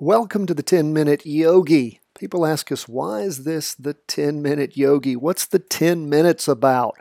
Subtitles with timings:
[0.00, 2.00] Welcome to the 10 Minute Yogi.
[2.18, 5.14] People ask us, why is this the 10 Minute Yogi?
[5.14, 6.96] What's the 10 minutes about?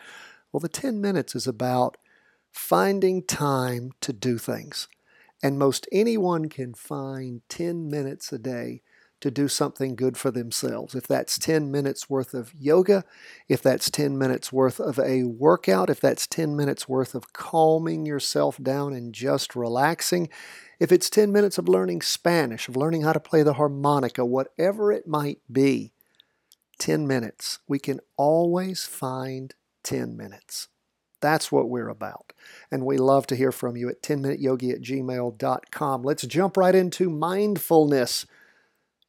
[0.52, 1.98] Well, the 10 minutes is about
[2.52, 4.88] finding time to do things.
[5.42, 8.83] And most anyone can find 10 minutes a day
[9.24, 10.96] to do something good for themselves.
[10.96, 13.06] If that's 10 minutes worth of yoga,
[13.48, 18.06] if that's 10 minutes worth of a workout, if that's 10 minutes worth of calming
[18.06, 20.28] yourself down and just relaxing,
[20.78, 24.92] if it's 10 minutes of learning Spanish, of learning how to play the harmonica, whatever
[24.92, 25.94] it might be,
[26.80, 27.60] 10 minutes.
[27.66, 30.68] We can always find 10 minutes.
[31.22, 32.34] That's what we're about.
[32.70, 36.04] And we love to hear from you at 10minuteyogi at gmail.com.
[36.04, 38.26] Let's jump right into mindfulness.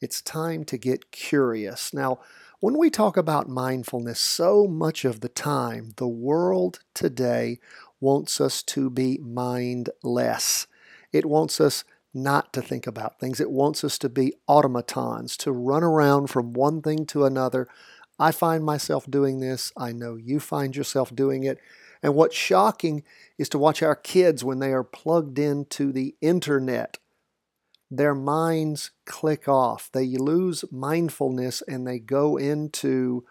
[0.04, 1.94] It's time to get curious.
[1.94, 2.18] Now,
[2.60, 7.58] when we talk about mindfulness, so much of the time, the world today
[8.00, 10.66] wants us to be mindless.
[11.10, 13.40] It wants us not to think about things.
[13.40, 17.66] It wants us to be automatons, to run around from one thing to another.
[18.18, 19.72] I find myself doing this.
[19.74, 21.56] I know you find yourself doing it.
[22.02, 23.04] And what's shocking
[23.38, 26.98] is to watch our kids when they are plugged into the internet.
[27.96, 29.90] Their minds click off.
[29.92, 33.24] They lose mindfulness and they go into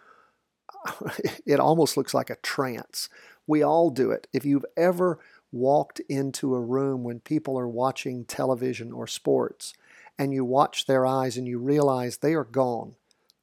[1.46, 3.10] it almost looks like a trance.
[3.48, 4.28] We all do it.
[4.34, 5.20] If you've ever
[5.52, 9.74] walked into a room when people are watching television or sports
[10.18, 12.96] and you watch their eyes and you realize they are gone.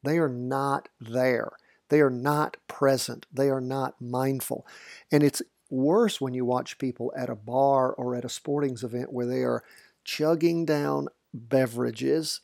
[0.02, 1.50] They are not there.
[1.88, 3.26] They are not present.
[3.32, 4.66] They are not mindful.
[5.12, 9.12] And it's worse when you watch people at a bar or at a sportings event
[9.12, 9.62] where they are
[10.11, 12.41] chugging down beverages,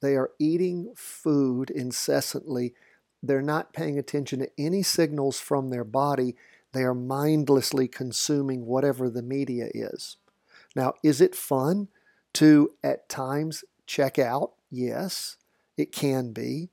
[0.00, 2.72] they are eating food incessantly.
[3.22, 6.34] They're not paying attention to any signals from their body
[6.72, 10.16] they are mindlessly consuming whatever the media is.
[10.76, 11.88] Now, is it fun
[12.34, 14.52] to at times check out?
[14.70, 15.36] Yes,
[15.76, 16.70] it can be.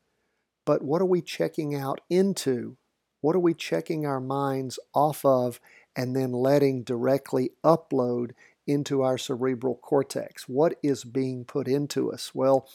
[0.65, 2.77] But what are we checking out into?
[3.21, 5.59] What are we checking our minds off of
[5.95, 8.31] and then letting directly upload
[8.67, 10.47] into our cerebral cortex?
[10.47, 12.35] What is being put into us?
[12.35, 12.67] Well,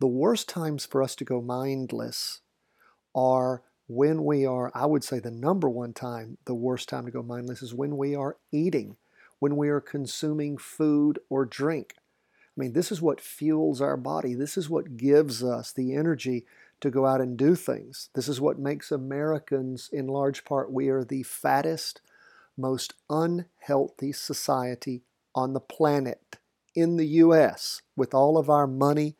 [0.00, 2.40] the worst times for us to go mindless
[3.14, 7.10] are when we are, I would say the number one time, the worst time to
[7.10, 8.96] go mindless is when we are eating,
[9.38, 11.94] when we are consuming food or drink.
[11.96, 14.34] I mean, this is what fuels our body.
[14.34, 16.44] This is what gives us the energy
[16.80, 18.10] to go out and do things.
[18.14, 22.00] This is what makes Americans, in large part, we are the fattest,
[22.56, 25.02] most unhealthy society
[25.38, 26.38] on the planet
[26.74, 27.82] in the U.S.
[27.96, 29.14] with all of our money,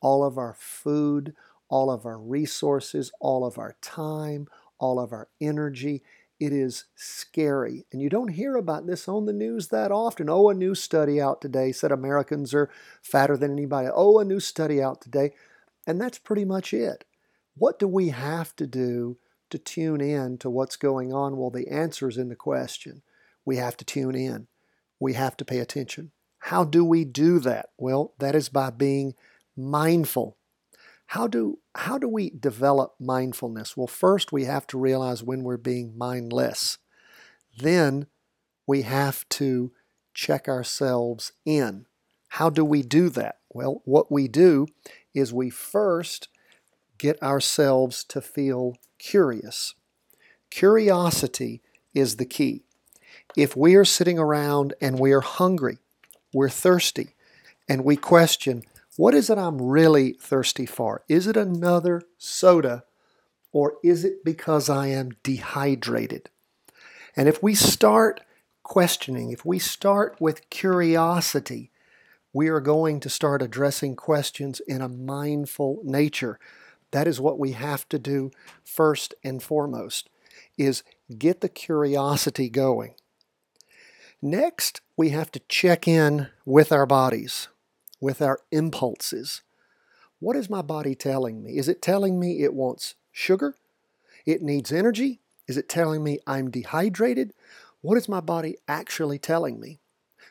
[0.00, 1.32] all of our food,
[1.68, 4.48] all of our resources, all of our time,
[4.80, 6.02] all of our energy.
[6.40, 7.86] It is scary.
[7.92, 10.28] And you don't hear about this on the news that often.
[10.28, 12.68] Oh, a new study out today said Americans are
[13.00, 13.88] fatter than anybody.
[13.94, 15.34] Oh, a new study out today.
[15.86, 17.04] And that's pretty much it.
[17.56, 19.18] What do we have to do
[19.50, 21.36] to tune in to what's going on?
[21.36, 23.02] Well, the answer is in the question.
[23.44, 24.48] We have to tune in.
[25.00, 26.12] We have to pay attention.
[26.38, 27.70] How do we do that?
[27.76, 29.14] Well, that is by being
[29.56, 30.36] mindful
[31.10, 33.76] how do, how do we develop mindfulness?
[33.76, 36.78] Well, first we have to realize when we're being mindless.
[37.58, 38.06] Then
[38.64, 39.72] we have to
[40.14, 41.86] check ourselves in.
[42.28, 43.38] How do we do that?
[43.52, 44.68] Well, what we do
[45.12, 46.28] is we first
[46.96, 49.74] get ourselves to feel curious.
[50.48, 51.60] Curiosity
[51.92, 52.66] is the key.
[53.36, 55.78] If we are sitting around and we are hungry,
[56.32, 57.14] we're thirsty,
[57.68, 58.64] and we question,
[58.96, 61.04] what is it I'm really thirsty for?
[61.08, 62.84] Is it another soda
[63.52, 66.28] or is it because I am dehydrated?
[67.16, 68.20] And if we start
[68.62, 71.70] questioning, if we start with curiosity,
[72.32, 76.38] we are going to start addressing questions in a mindful nature.
[76.90, 78.32] That is what we have to do
[78.64, 80.08] first and foremost
[80.58, 80.82] is
[81.16, 82.94] get the curiosity going.
[84.22, 87.48] Next, we have to check in with our bodies
[88.00, 89.42] with our impulses.
[90.18, 91.56] What is my body telling me?
[91.56, 93.54] Is it telling me it wants sugar?
[94.26, 95.20] It needs energy?
[95.46, 97.32] Is it telling me I'm dehydrated?
[97.82, 99.80] What is my body actually telling me?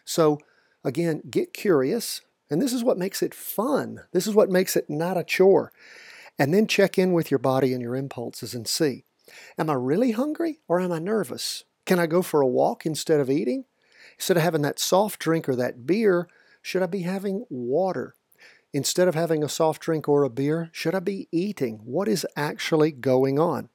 [0.05, 0.39] So,
[0.83, 2.21] again, get curious.
[2.49, 4.01] And this is what makes it fun.
[4.11, 5.71] This is what makes it not a chore.
[6.37, 9.05] And then check in with your body and your impulses and see
[9.59, 11.63] Am I really hungry or am I nervous?
[11.85, 13.65] Can I go for a walk instead of eating?
[14.19, 16.27] Instead of having that soft drink or that beer,
[16.61, 18.15] should I be having water?
[18.73, 21.79] Instead of having a soft drink or a beer, should I be eating?
[21.85, 23.69] What is actually going on?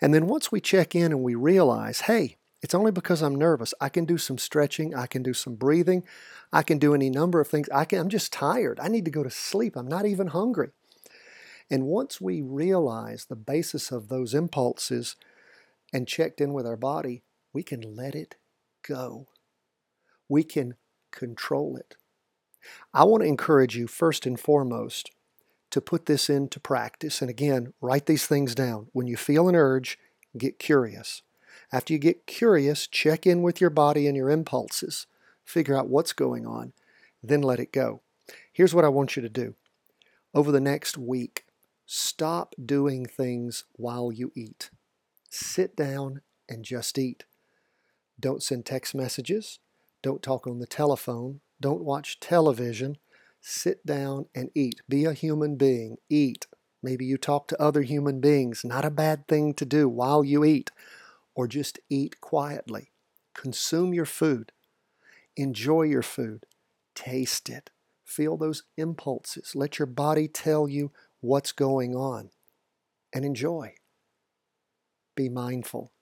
[0.00, 3.74] And then once we check in and we realize, hey, It's only because I'm nervous.
[3.78, 6.02] I can do some stretching, I can do some breathing,
[6.50, 7.68] I can do any number of things.
[7.68, 8.80] I can, I'm just tired.
[8.80, 9.76] I need to go to sleep.
[9.76, 10.70] I'm not even hungry.
[11.70, 15.14] And once we realize the basis of those impulses
[15.92, 17.22] and checked in with our body,
[17.52, 18.36] we can let it
[18.82, 19.26] go.
[20.28, 20.74] We can
[21.10, 21.96] control it.
[22.92, 25.10] I want to encourage you, first and foremost,
[25.70, 27.20] to put this into practice.
[27.20, 28.88] And again, write these things down.
[28.92, 29.98] When you feel an urge,
[30.36, 31.22] get curious.
[31.72, 35.06] After you get curious, check in with your body and your impulses.
[35.44, 36.72] Figure out what's going on,
[37.22, 38.00] then let it go.
[38.52, 39.54] Here's what I want you to do.
[40.32, 41.44] Over the next week,
[41.86, 44.70] stop doing things while you eat.
[45.30, 47.24] Sit down and just eat.
[48.18, 49.58] Don't send text messages.
[50.04, 51.40] Don't talk on the telephone.
[51.62, 52.98] Don't watch television.
[53.40, 54.82] Sit down and eat.
[54.86, 55.96] Be a human being.
[56.10, 56.46] Eat.
[56.82, 58.66] Maybe you talk to other human beings.
[58.66, 60.70] Not a bad thing to do while you eat
[61.34, 62.92] or just eat quietly.
[63.32, 64.52] Consume your food.
[65.38, 66.44] Enjoy your food.
[66.94, 67.70] Taste it.
[68.04, 69.52] Feel those impulses.
[69.54, 70.92] Let your body tell you
[71.22, 72.28] what's going on
[73.14, 73.76] and enjoy.
[75.16, 75.92] Be mindful.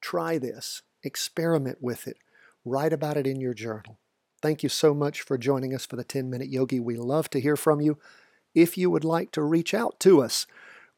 [0.00, 0.82] Try this.
[1.02, 2.18] Experiment with it.
[2.64, 3.98] Write about it in your journal.
[4.42, 6.80] Thank you so much for joining us for the 10 Minute Yogi.
[6.80, 7.98] We love to hear from you.
[8.54, 10.46] If you would like to reach out to us,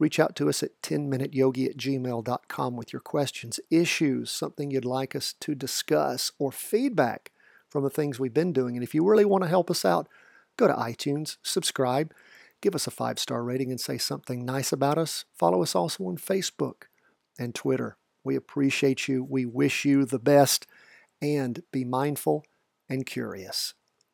[0.03, 5.15] Reach out to us at 10minuteyogi at gmail.com with your questions, issues, something you'd like
[5.15, 7.31] us to discuss, or feedback
[7.69, 8.75] from the things we've been doing.
[8.77, 10.09] And if you really want to help us out,
[10.57, 12.13] go to iTunes, subscribe,
[12.61, 15.25] give us a five star rating, and say something nice about us.
[15.39, 16.87] Follow us also on Facebook
[17.39, 17.97] and Twitter.
[18.25, 19.23] We appreciate you.
[19.23, 20.67] We wish you the best
[21.23, 22.45] and be mindful
[22.89, 23.75] and curious.